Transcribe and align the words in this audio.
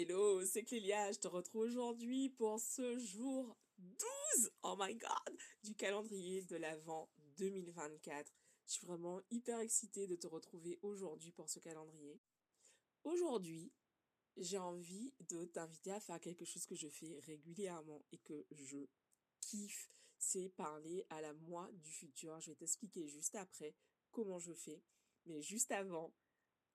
Hello, 0.00 0.44
c'est 0.44 0.62
Clélia, 0.62 1.10
je 1.10 1.18
te 1.18 1.26
retrouve 1.26 1.62
aujourd'hui 1.62 2.28
pour 2.28 2.60
ce 2.60 3.00
jour 3.00 3.58
12, 3.78 4.52
oh 4.62 4.76
my 4.78 4.94
god, 4.94 5.36
du 5.64 5.74
calendrier 5.74 6.42
de 6.42 6.54
l'Avent 6.54 7.10
2024. 7.36 8.32
Je 8.68 8.72
suis 8.74 8.86
vraiment 8.86 9.20
hyper 9.32 9.58
excitée 9.58 10.06
de 10.06 10.14
te 10.14 10.28
retrouver 10.28 10.78
aujourd'hui 10.82 11.32
pour 11.32 11.50
ce 11.50 11.58
calendrier. 11.58 12.20
Aujourd'hui, 13.02 13.72
j'ai 14.36 14.58
envie 14.58 15.12
de 15.30 15.46
t'inviter 15.46 15.90
à 15.90 15.98
faire 15.98 16.20
quelque 16.20 16.44
chose 16.44 16.64
que 16.64 16.76
je 16.76 16.86
fais 16.86 17.18
régulièrement 17.26 18.00
et 18.12 18.18
que 18.18 18.46
je 18.52 18.86
kiffe, 19.40 19.90
c'est 20.16 20.50
parler 20.50 21.06
à 21.10 21.20
la 21.20 21.32
moi 21.32 21.68
du 21.72 21.90
futur. 21.90 22.40
Je 22.40 22.52
vais 22.52 22.56
t'expliquer 22.56 23.08
juste 23.08 23.34
après 23.34 23.74
comment 24.12 24.38
je 24.38 24.52
fais, 24.52 24.80
mais 25.26 25.42
juste 25.42 25.72
avant, 25.72 26.14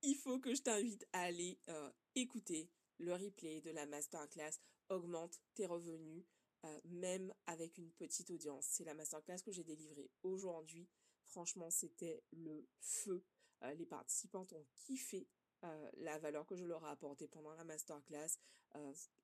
il 0.00 0.16
faut 0.16 0.38
que 0.38 0.54
je 0.54 0.62
t'invite 0.62 1.06
à 1.12 1.24
aller 1.24 1.58
euh, 1.68 1.90
écouter 2.14 2.70
le 3.00 3.14
replay 3.14 3.60
de 3.60 3.70
la 3.70 3.86
masterclass 3.86 4.60
augmente 4.88 5.40
tes 5.54 5.66
revenus, 5.66 6.24
euh, 6.64 6.80
même 6.84 7.32
avec 7.46 7.78
une 7.78 7.90
petite 7.92 8.30
audience. 8.30 8.66
C'est 8.68 8.84
la 8.84 8.94
masterclass 8.94 9.42
que 9.44 9.52
j'ai 9.52 9.64
délivrée 9.64 10.10
aujourd'hui. 10.22 10.88
Franchement, 11.24 11.70
c'était 11.70 12.22
le 12.32 12.66
feu. 12.80 13.24
Euh, 13.62 13.72
les 13.74 13.86
participantes 13.86 14.52
ont 14.52 14.66
kiffé 14.74 15.28
euh, 15.64 15.90
la 15.98 16.18
valeur 16.18 16.46
que 16.46 16.56
je 16.56 16.64
leur 16.64 16.84
ai 16.86 16.90
apportée 16.90 17.28
pendant 17.28 17.54
la 17.54 17.64
masterclass. 17.64 18.38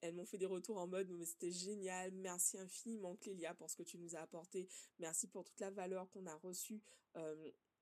elles 0.01 0.15
m'ont 0.15 0.27
fait 0.27 0.39
des 0.39 0.47
retours 0.47 0.79
en 0.79 0.87
mode 0.87 1.09
mais 1.11 1.25
c'était 1.25 1.53
génial, 1.53 2.11
merci 2.12 2.59
infiniment 2.59 3.15
Clélia 3.17 3.55
pour 3.55 3.70
ce 3.70 3.77
que 3.77 3.84
tu 3.84 3.97
nous 3.97 4.17
as 4.17 4.20
apporté, 4.20 4.69
merci 4.98 5.29
pour 5.29 5.45
toute 5.45 5.61
la 5.61 5.70
valeur 5.70 6.11
qu'on 6.11 6.27
a 6.27 6.34
reçue 6.34 6.83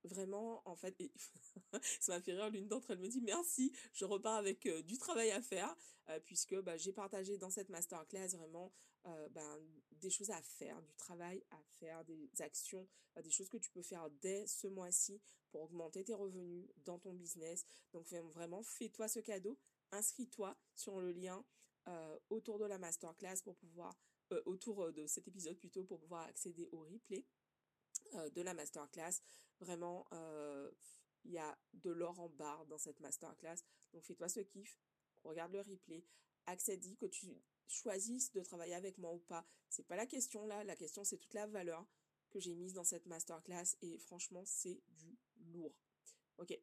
vraiment, 0.05 0.63
en 0.69 0.77
fait, 0.77 1.01
et 1.01 1.13
ça 2.01 2.13
m'a 2.13 2.21
fait 2.21 2.33
rire, 2.33 2.51
l'une 2.51 2.69
d'entre 2.69 2.91
elles 2.91 2.99
me 2.99 3.09
dit 3.09 3.21
merci, 3.21 3.73
je 3.93 4.05
repars 4.05 4.35
avec 4.35 4.67
euh, 4.67 4.83
du 4.83 4.99
travail 4.99 5.31
à 5.31 5.41
faire, 5.41 5.75
euh, 6.09 6.21
puisque 6.21 6.55
bah, 6.61 6.77
j'ai 6.77 6.93
partagé 6.93 7.39
dans 7.39 7.51
cette 7.51 7.69
masterclass 7.71 8.29
vraiment 8.37 8.73
euh, 9.07 9.29
ben, 9.31 9.61
des 9.93 10.11
choses 10.11 10.31
à 10.31 10.41
faire, 10.43 10.81
du 10.83 10.95
travail 10.95 11.43
à 11.51 11.63
faire, 11.79 12.05
des 12.05 12.31
actions, 12.41 12.87
des 13.23 13.31
choses 13.31 13.49
que 13.49 13.57
tu 13.57 13.71
peux 13.71 13.83
faire 13.83 14.11
dès 14.21 14.47
ce 14.47 14.67
mois-ci 14.67 15.21
pour 15.51 15.63
augmenter 15.63 16.05
tes 16.05 16.15
revenus 16.15 16.69
dans 16.85 16.99
ton 16.99 17.15
business. 17.15 17.65
Donc 17.93 18.07
vraiment, 18.35 18.63
fais-toi 18.63 19.09
ce 19.09 19.21
cadeau, 19.21 19.59
inscris-toi 19.93 20.57
sur 20.75 21.01
le 21.01 21.13
lien 21.13 21.45
autour 22.31 22.59
de 22.59 22.65
la 22.65 22.79
masterclass 22.79 23.37
pour 23.45 23.55
pouvoir, 23.57 23.95
autour 24.47 24.91
de 24.93 25.07
cet 25.07 25.29
épisode 25.29 25.57
plutôt, 25.59 25.85
pour 25.85 26.01
pouvoir 26.01 26.23
accéder 26.23 26.69
au 26.73 26.81
replay. 26.81 27.25
Euh, 28.15 28.31
de 28.31 28.43
la 28.43 28.55
masterclass. 28.55 29.23
Vraiment, 29.61 30.07
euh, 30.13 30.71
il 31.25 31.33
y 31.33 31.39
a 31.39 31.59
de 31.73 31.91
l'or 31.91 32.21
en 32.21 32.29
barre 32.29 32.67
dans 32.67 32.79
cette 32.79 33.01
masterclass. 33.01 33.57
Donc 33.93 34.05
fais-toi 34.05 34.29
ce 34.29 34.41
kiff, 34.41 34.79
regarde 35.25 35.53
le 35.53 35.61
replay, 35.61 36.05
accède 36.47 36.97
que 36.97 37.07
tu 37.07 37.43
choisisses 37.67 38.31
de 38.33 38.43
travailler 38.43 38.75
avec 38.75 38.99
moi 38.99 39.13
ou 39.13 39.19
pas. 39.19 39.47
C'est 39.69 39.87
pas 39.87 39.97
la 39.97 40.07
question 40.07 40.47
là, 40.47 40.63
la 40.65 40.77
question 40.77 41.03
c'est 41.03 41.17
toute 41.17 41.35
la 41.35 41.47
valeur 41.47 41.87
que 42.31 42.39
j'ai 42.41 42.55
mise 42.55 42.75
dans 42.75 42.85
cette 42.85 43.07
masterclass 43.07 43.77
et 43.81 43.99
franchement 43.99 44.45
c'est 44.45 44.83
du 44.89 45.19
lourd. 45.37 45.75
Ok. 46.39 46.57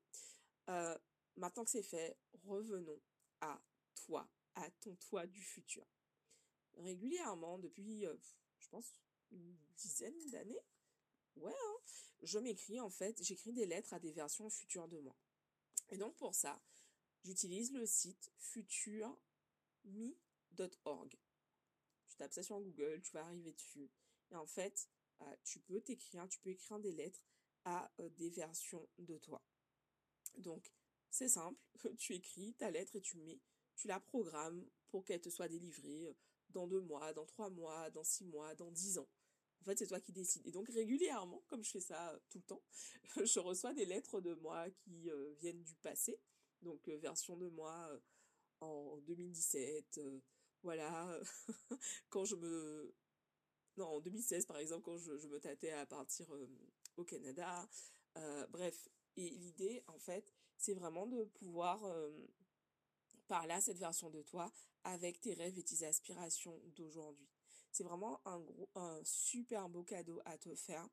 Euh, 0.69 0.97
maintenant 1.37 1.65
que 1.65 1.71
c'est 1.71 1.83
fait, 1.83 2.17
revenons 2.43 3.01
à 3.41 3.61
toi, 4.05 4.29
à 4.55 4.69
ton 4.81 4.95
toi 4.95 5.25
du 5.25 5.41
futur. 5.41 5.87
Régulièrement, 6.75 7.57
depuis, 7.57 8.05
je 8.59 8.69
pense, 8.69 8.93
une 9.31 9.57
dizaine 9.75 10.29
d'années, 10.29 10.61
Ouais, 11.35 11.51
hein. 11.51 11.75
je 12.21 12.39
m'écris 12.39 12.79
en 12.79 12.89
fait, 12.89 13.21
j'écris 13.23 13.53
des 13.53 13.65
lettres 13.65 13.93
à 13.93 13.99
des 13.99 14.11
versions 14.11 14.49
futures 14.49 14.87
de 14.87 14.99
moi. 14.99 15.15
Et 15.89 15.97
donc 15.97 16.15
pour 16.17 16.35
ça, 16.35 16.61
j'utilise 17.23 17.71
le 17.73 17.85
site 17.85 18.31
futurme.org. 18.37 19.17
Tu 22.07 22.15
tapes 22.17 22.33
ça 22.33 22.43
sur 22.43 22.59
Google, 22.59 23.01
tu 23.01 23.11
vas 23.13 23.23
arriver 23.23 23.53
dessus. 23.53 23.89
Et 24.31 24.35
en 24.35 24.45
fait, 24.45 24.89
euh, 25.21 25.35
tu 25.43 25.59
peux 25.59 25.81
t'écrire, 25.81 26.27
tu 26.27 26.39
peux 26.39 26.49
écrire 26.49 26.79
des 26.79 26.91
lettres 26.91 27.25
à 27.65 27.91
euh, 27.99 28.09
des 28.09 28.29
versions 28.29 28.87
de 28.97 29.17
toi. 29.17 29.41
Donc, 30.37 30.71
c'est 31.09 31.27
simple, 31.27 31.59
tu 31.97 32.13
écris 32.15 32.53
ta 32.53 32.71
lettre 32.71 32.95
et 32.95 33.01
tu 33.01 33.17
mets, 33.17 33.39
tu 33.75 33.87
la 33.87 33.99
programmes 33.99 34.65
pour 34.89 35.05
qu'elle 35.05 35.21
te 35.21 35.29
soit 35.29 35.47
délivrée 35.47 36.07
euh, 36.07 36.13
dans 36.49 36.67
deux 36.67 36.81
mois, 36.81 37.13
dans 37.13 37.25
trois 37.25 37.49
mois, 37.49 37.89
dans 37.91 38.03
six 38.03 38.25
mois, 38.25 38.55
dans 38.55 38.71
dix 38.71 38.97
ans. 38.97 39.07
En 39.61 39.63
fait, 39.63 39.77
c'est 39.77 39.87
toi 39.87 39.99
qui 39.99 40.11
décides. 40.11 40.45
Et 40.47 40.51
donc 40.51 40.67
régulièrement, 40.69 41.43
comme 41.47 41.63
je 41.63 41.71
fais 41.71 41.79
ça 41.79 42.19
tout 42.29 42.39
le 42.39 42.43
temps, 42.43 42.63
je 43.23 43.39
reçois 43.39 43.73
des 43.73 43.85
lettres 43.85 44.19
de 44.19 44.33
moi 44.35 44.69
qui 44.71 45.09
euh, 45.09 45.33
viennent 45.39 45.61
du 45.61 45.75
passé. 45.75 46.19
Donc 46.61 46.87
euh, 46.89 46.97
version 46.97 47.37
de 47.37 47.47
moi 47.47 47.89
euh, 47.91 47.99
en 48.61 48.97
2017, 49.01 49.99
voilà, 50.63 51.19
quand 52.09 52.25
je 52.25 52.35
me... 52.35 52.93
Non, 53.77 53.87
en 53.87 53.99
2016 54.01 54.45
par 54.45 54.57
exemple, 54.57 54.83
quand 54.83 54.97
je, 54.97 55.17
je 55.17 55.27
me 55.27 55.39
tâtais 55.39 55.71
à 55.71 55.85
partir 55.85 56.27
au 56.97 57.03
Canada. 57.03 57.67
bref, 58.49 58.89
et 59.15 59.29
l'idée, 59.29 59.83
en 59.87 59.97
fait, 59.97 60.31
c'est 60.57 60.73
vraiment 60.73 61.07
de 61.07 61.23
pouvoir 61.23 61.81
parler 63.27 63.53
à 63.53 63.61
cette 63.61 63.79
version 63.79 64.09
de 64.11 64.21
toi 64.21 64.51
avec 64.83 65.21
tes 65.21 65.33
rêves 65.33 65.57
et 65.57 65.63
tes 65.63 65.85
aspirations 65.85 66.61
d'aujourd'hui. 66.75 67.40
C'est 67.71 67.83
vraiment 67.83 68.21
un 68.25 68.39
gros, 68.39 68.69
super 69.03 69.69
beau 69.69 69.83
cadeau 69.83 70.21
à 70.25 70.37
te 70.37 70.53
faire. 70.55 70.87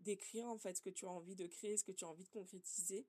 D'écrire 0.00 0.48
en 0.48 0.58
fait 0.58 0.74
ce 0.76 0.82
que 0.82 0.90
tu 0.90 1.06
as 1.06 1.10
envie 1.10 1.34
de 1.34 1.46
créer, 1.46 1.76
ce 1.76 1.84
que 1.84 1.92
tu 1.92 2.04
as 2.04 2.08
envie 2.08 2.24
de 2.24 2.30
concrétiser 2.30 3.06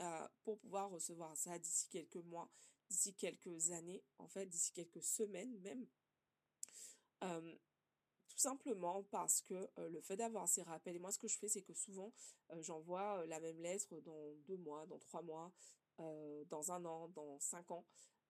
euh, 0.00 0.28
pour 0.44 0.58
pouvoir 0.60 0.90
recevoir 0.90 1.36
ça 1.36 1.58
d'ici 1.58 1.88
quelques 1.88 2.16
mois, 2.16 2.48
d'ici 2.88 3.14
quelques 3.14 3.72
années, 3.72 4.04
en 4.18 4.28
fait, 4.28 4.46
d'ici 4.46 4.72
quelques 4.72 5.02
semaines 5.02 5.58
même. 5.58 5.86
Euh, 7.24 7.56
tout 8.28 8.38
simplement 8.38 9.02
parce 9.10 9.40
que 9.42 9.68
euh, 9.78 9.88
le 9.88 10.00
fait 10.00 10.16
d'avoir 10.16 10.48
ces 10.48 10.62
rappels, 10.62 10.94
et 10.94 11.00
moi 11.00 11.10
ce 11.10 11.18
que 11.18 11.26
je 11.26 11.36
fais, 11.36 11.48
c'est 11.48 11.62
que 11.62 11.74
souvent 11.74 12.12
j'envoie 12.60 13.26
la 13.26 13.40
même 13.40 13.60
lettre 13.60 13.98
dans 14.00 14.34
deux 14.46 14.56
mois, 14.56 14.86
dans 14.86 14.98
trois 15.00 15.22
mois, 15.22 15.52
dans 15.98 16.70
un 16.70 16.84
an, 16.84 17.08
dans 17.08 17.40
cinq 17.40 17.72
ans. 17.72 17.84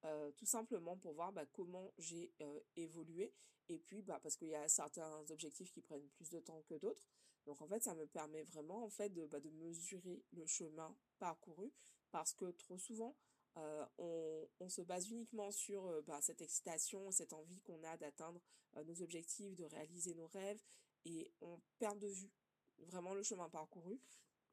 Euh, 0.04 0.30
tout 0.36 0.46
simplement 0.46 0.96
pour 0.96 1.12
voir 1.12 1.32
bah, 1.32 1.44
comment 1.46 1.92
j'ai 1.98 2.32
euh, 2.40 2.60
évolué 2.76 3.34
et 3.68 3.80
puis 3.80 4.00
bah, 4.02 4.20
parce 4.22 4.36
qu'il 4.36 4.46
y 4.46 4.54
a 4.54 4.68
certains 4.68 5.28
objectifs 5.30 5.72
qui 5.72 5.80
prennent 5.80 6.08
plus 6.10 6.30
de 6.30 6.38
temps 6.38 6.62
que 6.68 6.74
d'autres. 6.74 7.08
Donc 7.46 7.60
en 7.62 7.66
fait 7.66 7.82
ça 7.82 7.96
me 7.96 8.06
permet 8.06 8.44
vraiment 8.44 8.88
bah, 8.96 9.08
de 9.08 9.50
mesurer 9.50 10.22
le 10.30 10.46
chemin 10.46 10.96
parcouru 11.18 11.72
parce 12.12 12.32
que 12.32 12.52
trop 12.52 12.78
souvent 12.78 13.16
euh, 13.56 13.84
on, 14.60 14.68
se 14.68 14.82
base 14.82 15.10
uniquement 15.10 15.50
sur 15.50 15.90
cette 16.20 16.42
excitation 16.42 17.10
cette 17.10 17.32
envie 17.32 17.60
qu'on 17.62 17.82
a 17.82 17.96
d'atteindre 17.96 18.40
nos 18.84 19.02
objectifs 19.02 19.56
de 19.56 19.64
réaliser 19.64 20.14
nos 20.14 20.28
rêves 20.28 20.62
et 21.06 21.32
on 21.40 21.58
perd 21.78 21.98
de 21.98 22.06
vue 22.06 22.30
vraiment 22.78 23.14
le 23.14 23.22
chemin 23.24 23.48
parcouru. 23.48 23.98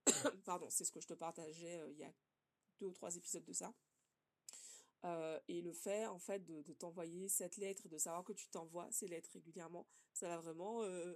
Pardon 0.45 0.69
c'est 0.71 0.85
ce 0.85 0.91
que 0.91 1.01
je 1.01 1.07
te 1.07 1.13
partageais 1.13 1.83
il 1.91 1.97
y 1.97 2.03
a 2.03 2.13
deux 2.79 2.87
ou 2.87 2.93
trois 2.93 3.15
épisodes 3.15 3.45
de 3.45 3.53
ça 3.53 3.71
euh, 5.05 5.39
et 5.47 5.61
le 5.61 5.71
fait, 5.71 6.07
en 6.07 6.17
fait, 6.17 6.43
de, 6.45 6.61
t'envoyer 6.73 7.29
cette 7.29 7.57
lettre, 7.57 7.87
de 7.87 7.97
savoir 7.97 8.23
que 8.23 8.33
tu 8.33 8.47
t'envoies 8.49 8.91
ces 8.91 9.07
lettres 9.07 9.29
régulièrement, 9.33 9.87
ça 10.13 10.27
va 10.27 10.39
vraiment 10.39 10.81
euh, 10.83 11.15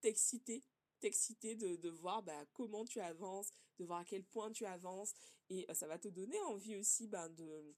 t'exciter, 0.00 0.62
t'exciter 1.00 1.56
de, 1.56 1.76
de 1.76 1.88
voir 1.88 2.22
bah, 2.22 2.46
comment 2.52 2.84
tu 2.84 3.00
avances, 3.00 3.50
de 3.78 3.84
voir 3.84 4.00
à 4.00 4.04
quel 4.04 4.24
point 4.24 4.52
tu 4.52 4.64
avances, 4.66 5.14
et 5.50 5.68
euh, 5.68 5.74
ça 5.74 5.88
va 5.88 5.98
te 5.98 6.06
donner 6.06 6.40
envie 6.42 6.76
aussi 6.76 7.08
bah, 7.08 7.28
de, 7.28 7.74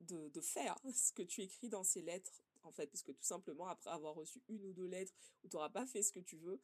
de, 0.00 0.40
faire 0.42 0.78
ce 0.94 1.12
que 1.12 1.22
tu 1.22 1.40
écris 1.40 1.70
dans 1.70 1.84
ces 1.84 2.02
lettres, 2.02 2.32
en 2.64 2.70
fait, 2.70 2.86
parce 2.88 3.02
que 3.02 3.12
tout 3.12 3.24
simplement, 3.24 3.66
après 3.66 3.90
avoir 3.90 4.14
reçu 4.14 4.42
une 4.48 4.66
ou 4.66 4.74
deux 4.74 4.86
lettres 4.86 5.14
où 5.42 5.48
tu 5.48 5.56
n'auras 5.56 5.70
pas 5.70 5.86
fait 5.86 6.02
ce 6.02 6.12
que 6.12 6.20
tu 6.20 6.36
veux, 6.36 6.60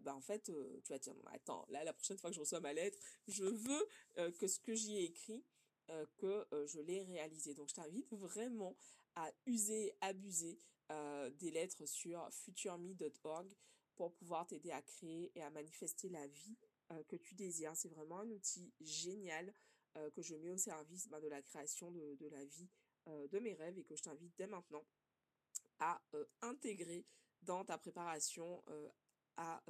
bah 0.00 0.14
en 0.14 0.20
fait, 0.22 0.50
tu 0.82 0.92
vas 0.92 0.98
dire, 0.98 1.14
attends, 1.26 1.66
là, 1.68 1.84
la 1.84 1.92
prochaine 1.92 2.16
fois 2.16 2.30
que 2.30 2.34
je 2.34 2.40
reçois 2.40 2.58
ma 2.58 2.72
lettre, 2.72 2.98
je 3.28 3.44
veux 3.44 4.30
que 4.32 4.48
ce 4.48 4.58
que 4.58 4.74
j'y 4.74 4.96
ai 4.96 5.04
écrit, 5.04 5.44
euh, 5.90 6.04
que 6.18 6.46
euh, 6.52 6.66
je 6.66 6.80
l'ai 6.80 7.02
réalisé. 7.02 7.54
Donc 7.54 7.70
je 7.70 7.74
t'invite 7.74 8.12
vraiment 8.12 8.76
à 9.14 9.30
user, 9.46 9.94
abuser 10.02 10.58
euh, 10.92 11.30
des 11.30 11.50
lettres 11.50 11.86
sur 11.86 12.28
futureme.org 12.30 13.50
pour 13.96 14.12
pouvoir 14.12 14.46
t'aider 14.46 14.70
à 14.70 14.82
créer 14.82 15.32
et 15.34 15.42
à 15.42 15.50
manifester 15.50 16.08
la 16.08 16.26
vie 16.26 16.56
que 17.08 17.16
tu 17.16 17.34
désires. 17.34 17.76
C'est 17.76 17.88
vraiment 17.88 18.20
un 18.20 18.30
outil 18.30 18.72
génial 18.80 19.52
que 20.14 20.22
je 20.22 20.36
mets 20.36 20.50
au 20.50 20.56
service 20.56 21.08
ben, 21.08 21.20
de 21.20 21.26
la 21.26 21.42
création 21.42 21.90
de, 21.90 22.14
de 22.14 22.28
la 22.28 22.42
vie 22.46 22.70
de 23.06 23.38
mes 23.40 23.52
rêves 23.52 23.76
et 23.76 23.84
que 23.84 23.94
je 23.94 24.02
t'invite 24.02 24.32
dès 24.38 24.46
maintenant 24.46 24.86
à 25.80 26.00
intégrer 26.40 27.04
dans 27.42 27.62
ta 27.64 27.76
préparation 27.76 28.62
à 29.36 29.62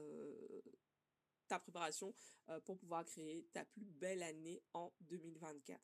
ta 1.48 1.58
préparation 1.58 2.14
euh, 2.50 2.60
pour 2.60 2.78
pouvoir 2.78 3.04
créer 3.04 3.46
ta 3.52 3.64
plus 3.64 3.90
belle 3.90 4.22
année 4.22 4.62
en 4.74 4.92
2024. 5.00 5.80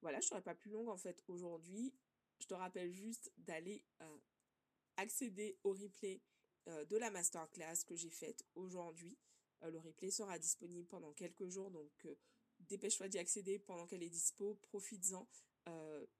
Voilà, 0.00 0.20
je 0.20 0.26
serai 0.26 0.42
pas 0.42 0.54
plus 0.54 0.70
longue 0.70 0.88
en 0.88 0.96
fait 0.96 1.24
aujourd'hui. 1.28 1.94
Je 2.40 2.46
te 2.46 2.54
rappelle 2.54 2.92
juste 2.92 3.32
d'aller 3.38 3.84
euh, 4.02 4.18
accéder 4.96 5.58
au 5.64 5.72
replay 5.72 6.20
euh, 6.68 6.84
de 6.84 6.96
la 6.96 7.10
masterclass 7.10 7.84
que 7.86 7.96
j'ai 7.96 8.10
faite 8.10 8.44
aujourd'hui. 8.54 9.18
le 9.62 9.78
replay 9.78 10.10
sera 10.10 10.38
disponible 10.38 10.86
pendant 10.86 11.12
quelques 11.12 11.48
jours, 11.48 11.70
donc 11.70 12.06
dépêche-toi 12.60 13.08
d'y 13.08 13.18
accéder 13.18 13.58
pendant 13.58 13.86
qu'elle 13.88 14.04
est 14.04 14.10
dispo, 14.10 14.54
profites-en. 14.54 15.26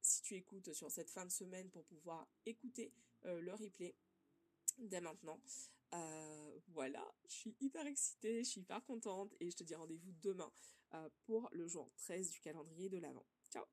si 0.02 0.22
tu 0.22 0.34
écoutes 0.34 0.72
sur 0.72 0.90
cette 0.90 1.10
fin 1.10 1.25
de 1.25 1.30
semaine 1.30 1.70
pour 1.70 1.84
pouvoir 1.84 2.26
écouter 2.46 2.92
le 3.22 3.54
replay 3.54 3.94
dès 4.78 5.00
maintenant. 5.00 5.40
Voilà, 6.69 7.14
je 7.29 7.35
suis 7.35 7.56
hyper 7.61 7.87
excitée, 7.87 8.44
je 8.44 8.49
suis 8.49 8.61
hyper 8.61 8.85
contente 8.85 9.35
et 9.40 9.50
je 9.50 9.56
te 9.56 9.64
dis 9.64 9.75
rendez-vous 9.75 10.12
demain 10.23 10.52
pour 11.25 11.49
le 11.52 11.67
jour 11.67 11.90
13 11.96 12.31
du 12.31 12.40
calendrier 12.40 12.88
de 12.88 12.99
l'Avent. 12.99 13.26
Ciao 13.50 13.64